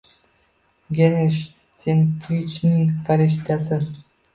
Genrik 1.01 1.53
Senkevichning 1.77 3.01
«Farishta»si 3.05 3.79